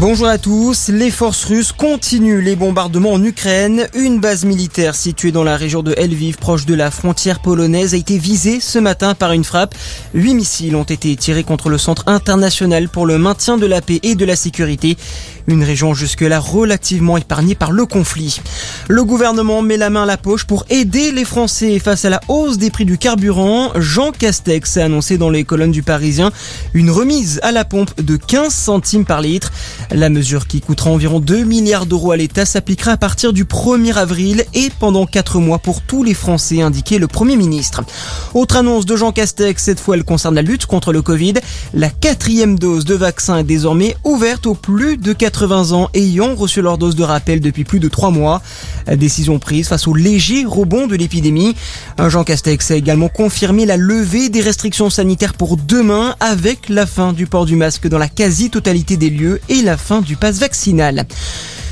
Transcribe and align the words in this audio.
Bonjour 0.00 0.28
à 0.28 0.38
tous. 0.38 0.90
Les 0.90 1.10
forces 1.10 1.44
russes 1.44 1.72
continuent 1.72 2.38
les 2.38 2.54
bombardements 2.54 3.14
en 3.14 3.24
Ukraine. 3.24 3.88
Une 3.94 4.20
base 4.20 4.44
militaire 4.44 4.94
située 4.94 5.32
dans 5.32 5.42
la 5.42 5.56
région 5.56 5.82
de 5.82 5.92
Lviv, 5.92 6.36
proche 6.36 6.66
de 6.66 6.74
la 6.74 6.92
frontière 6.92 7.40
polonaise, 7.40 7.94
a 7.94 7.96
été 7.96 8.16
visée 8.16 8.60
ce 8.60 8.78
matin 8.78 9.16
par 9.16 9.32
une 9.32 9.42
frappe. 9.42 9.74
Huit 10.14 10.34
missiles 10.34 10.76
ont 10.76 10.84
été 10.84 11.16
tirés 11.16 11.42
contre 11.42 11.68
le 11.68 11.78
centre 11.78 12.04
international 12.06 12.88
pour 12.88 13.06
le 13.06 13.18
maintien 13.18 13.58
de 13.58 13.66
la 13.66 13.80
paix 13.80 13.98
et 14.04 14.14
de 14.14 14.24
la 14.24 14.36
sécurité. 14.36 14.96
Une 15.48 15.64
région 15.64 15.94
jusque-là 15.94 16.38
relativement 16.38 17.16
épargnée 17.16 17.56
par 17.56 17.72
le 17.72 17.84
conflit. 17.84 18.40
Le 18.86 19.02
gouvernement 19.02 19.62
met 19.62 19.78
la 19.78 19.90
main 19.90 20.02
à 20.04 20.06
la 20.06 20.18
poche 20.18 20.44
pour 20.44 20.64
aider 20.70 21.10
les 21.10 21.24
Français 21.24 21.78
face 21.80 22.04
à 22.04 22.10
la 22.10 22.20
hausse 22.28 22.58
des 22.58 22.70
prix 22.70 22.84
du 22.84 22.98
carburant. 22.98 23.72
Jean 23.76 24.12
Castex 24.12 24.76
a 24.76 24.84
annoncé 24.84 25.18
dans 25.18 25.30
les 25.30 25.42
colonnes 25.44 25.72
du 25.72 25.82
Parisien 25.82 26.30
une 26.74 26.90
remise 26.90 27.40
à 27.42 27.50
la 27.50 27.64
pompe 27.64 28.00
de 28.00 28.16
15 28.16 28.52
centimes 28.52 29.06
par 29.06 29.22
litre. 29.22 29.50
La 29.90 30.10
mesure 30.10 30.46
qui 30.46 30.60
coûtera 30.60 30.90
environ 30.90 31.18
2 31.18 31.44
milliards 31.44 31.86
d'euros 31.86 32.12
à 32.12 32.16
l'État 32.18 32.44
s'appliquera 32.44 32.92
à 32.92 32.96
partir 32.98 33.32
du 33.32 33.44
1er 33.44 33.94
avril 33.94 34.44
et 34.52 34.68
pendant 34.78 35.06
4 35.06 35.40
mois 35.40 35.58
pour 35.58 35.80
tous 35.80 36.04
les 36.04 36.12
Français, 36.12 36.60
indiqué 36.60 36.98
le 36.98 37.06
Premier 37.06 37.36
ministre. 37.36 37.82
Autre 38.34 38.56
annonce 38.56 38.84
de 38.84 38.96
Jean 38.96 39.12
Castex, 39.12 39.62
cette 39.62 39.80
fois 39.80 39.96
elle 39.96 40.04
concerne 40.04 40.34
la 40.34 40.42
lutte 40.42 40.66
contre 40.66 40.92
le 40.92 41.00
Covid. 41.00 41.34
La 41.72 41.88
quatrième 41.88 42.58
dose 42.58 42.84
de 42.84 42.94
vaccin 42.94 43.38
est 43.38 43.44
désormais 43.44 43.96
ouverte 44.04 44.46
aux 44.46 44.54
plus 44.54 44.98
de 44.98 45.14
80 45.14 45.72
ans 45.72 45.88
ayant 45.94 46.34
reçu 46.34 46.60
leur 46.60 46.76
dose 46.76 46.94
de 46.94 47.02
rappel 47.02 47.40
depuis 47.40 47.64
plus 47.64 47.80
de 47.80 47.88
3 47.88 48.10
mois. 48.10 48.42
Décision 48.94 49.38
prise 49.38 49.68
face 49.68 49.86
au 49.86 49.94
léger 49.94 50.44
rebond 50.44 50.86
de 50.86 50.96
l'épidémie. 50.96 51.56
Jean 52.08 52.24
Castex 52.24 52.72
a 52.72 52.74
également 52.76 53.08
confirmé 53.08 53.64
la 53.64 53.78
levée 53.78 54.28
des 54.28 54.42
restrictions 54.42 54.90
sanitaires 54.90 55.32
pour 55.32 55.56
demain 55.56 56.14
avec 56.20 56.68
la 56.68 56.84
fin 56.84 57.14
du 57.14 57.26
port 57.26 57.46
du 57.46 57.56
masque 57.56 57.88
dans 57.88 57.98
la 57.98 58.08
quasi-totalité 58.08 58.98
des 58.98 59.08
lieux 59.08 59.40
et 59.48 59.62
la 59.62 59.77
fin 59.78 60.00
du 60.00 60.16
pass 60.16 60.38
vaccinal. 60.38 61.06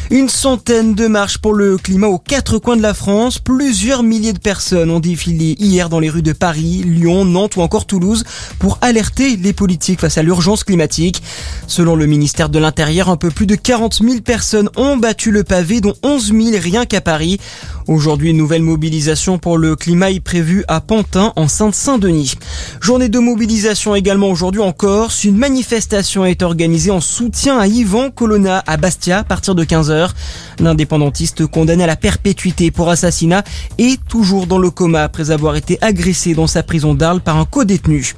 Une 0.08 0.28
centaine 0.28 0.94
de 0.94 1.08
marches 1.08 1.38
pour 1.38 1.52
le 1.52 1.78
climat 1.78 2.06
aux 2.06 2.20
quatre 2.20 2.58
coins 2.58 2.76
de 2.76 2.82
la 2.82 2.94
France. 2.94 3.40
Plusieurs 3.40 4.04
milliers 4.04 4.32
de 4.32 4.38
personnes 4.38 4.92
ont 4.92 5.00
défilé 5.00 5.56
hier 5.58 5.88
dans 5.88 5.98
les 5.98 6.08
rues 6.08 6.22
de 6.22 6.32
Paris, 6.32 6.84
Lyon, 6.84 7.24
Nantes 7.24 7.56
ou 7.56 7.60
encore 7.60 7.86
Toulouse 7.86 8.22
pour 8.60 8.78
alerter 8.82 9.36
les 9.36 9.52
politiques 9.52 10.00
face 10.00 10.16
à 10.16 10.22
l'urgence 10.22 10.62
climatique. 10.62 11.22
Selon 11.66 11.96
le 11.96 12.06
ministère 12.06 12.50
de 12.50 12.60
l'Intérieur, 12.60 13.08
un 13.08 13.16
peu 13.16 13.30
plus 13.30 13.46
de 13.46 13.56
40 13.56 13.94
000 13.94 14.20
personnes 14.20 14.70
ont 14.76 14.96
battu 14.96 15.32
le 15.32 15.42
pavé, 15.42 15.80
dont 15.80 15.94
11 16.04 16.32
000 16.32 16.62
rien 16.62 16.86
qu'à 16.86 17.00
Paris. 17.00 17.40
Aujourd'hui, 17.88 18.30
une 18.30 18.36
nouvelle 18.36 18.62
mobilisation 18.62 19.38
pour 19.38 19.58
le 19.58 19.74
climat 19.76 20.10
est 20.10 20.20
prévue 20.20 20.64
à 20.68 20.80
Pantin, 20.80 21.32
en 21.36 21.48
Sainte-Saint-Denis. 21.48 22.34
Journée 22.80 23.08
de 23.08 23.18
mobilisation 23.18 23.94
également 23.94 24.28
aujourd'hui 24.28 24.60
en 24.60 24.72
Corse. 24.72 25.24
Une 25.24 25.36
manifestation 25.36 26.24
est 26.24 26.42
organisée 26.42 26.90
en 26.90 27.00
soutien 27.00 27.58
à 27.58 27.66
Yvan 27.66 28.10
Colonna 28.10 28.62
à 28.66 28.76
Bastia 28.76 29.18
à 29.18 29.24
partir 29.24 29.54
de 29.54 29.64
15h. 29.64 29.95
L'indépendantiste 30.58 31.46
condamné 31.46 31.84
à 31.84 31.86
la 31.86 31.96
perpétuité 31.96 32.70
pour 32.70 32.88
assassinat 32.88 33.44
est 33.78 34.02
toujours 34.08 34.46
dans 34.46 34.58
le 34.58 34.70
coma 34.70 35.02
après 35.02 35.30
avoir 35.30 35.56
été 35.56 35.78
agressé 35.82 36.34
dans 36.34 36.46
sa 36.46 36.62
prison 36.62 36.94
d'Arles 36.94 37.20
par 37.20 37.36
un 37.36 37.44
co-détenu. 37.44 38.14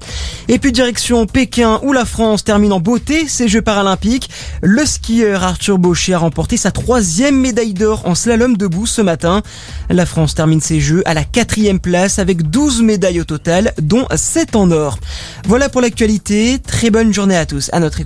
Et 0.48 0.58
puis 0.58 0.72
direction 0.72 1.26
Pékin 1.26 1.80
où 1.82 1.92
la 1.92 2.04
France 2.04 2.44
termine 2.44 2.72
en 2.72 2.80
beauté 2.80 3.28
ses 3.28 3.48
Jeux 3.48 3.62
paralympiques. 3.62 4.30
Le 4.62 4.86
skieur 4.86 5.42
Arthur 5.42 5.78
Baucher 5.78 6.14
a 6.14 6.18
remporté 6.18 6.56
sa 6.56 6.70
troisième 6.70 7.38
médaille 7.38 7.74
d'or 7.74 8.06
en 8.06 8.14
slalom 8.14 8.56
debout 8.56 8.86
ce 8.86 9.02
matin. 9.02 9.42
La 9.90 10.06
France 10.06 10.34
termine 10.34 10.60
ses 10.60 10.80
Jeux 10.80 11.02
à 11.04 11.14
la 11.14 11.24
quatrième 11.24 11.80
place 11.80 12.18
avec 12.18 12.48
12 12.50 12.82
médailles 12.82 13.20
au 13.20 13.24
total, 13.24 13.74
dont 13.82 14.06
7 14.14 14.56
en 14.56 14.70
or. 14.70 14.98
Voilà 15.44 15.68
pour 15.68 15.80
l'actualité. 15.80 16.58
Très 16.58 16.90
bonne 16.90 17.12
journée 17.12 17.36
à 17.36 17.44
tous. 17.44 17.68
À 17.72 17.80
notre. 17.80 17.98